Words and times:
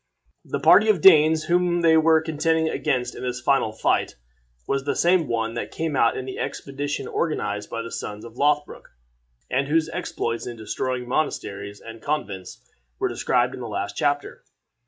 The 0.43 0.59
party 0.59 0.89
of 0.89 0.99
Danes 0.99 1.43
whom 1.43 1.81
they 1.81 1.95
were 1.95 2.23
contending 2.23 2.67
against 2.67 3.13
in 3.13 3.21
this 3.21 3.39
fatal 3.39 3.71
fight 3.71 4.15
was 4.67 4.83
the 4.83 4.95
same 4.95 5.27
one 5.27 5.53
that 5.53 5.69
came 5.69 5.95
out 5.95 6.17
in 6.17 6.25
the 6.25 6.39
expedition 6.39 7.07
organized 7.07 7.69
by 7.69 7.83
the 7.83 7.91
sons 7.91 8.25
of 8.25 8.33
Lothbroc, 8.33 8.85
and 9.47 9.67
whose 9.67 9.89
exploits 9.89 10.47
in 10.47 10.57
destroying 10.57 11.07
monasteries 11.07 11.79
and 11.79 12.01
convents 12.01 12.67
were 12.97 13.09
described 13.09 13.53
in 13.53 13.61
the 13.61 13.67
last 13.69 13.95
chapter. 13.95 14.43